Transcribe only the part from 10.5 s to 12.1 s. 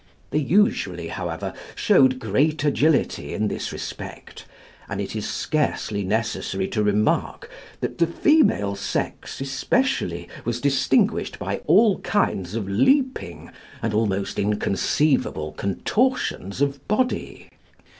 distinguished by all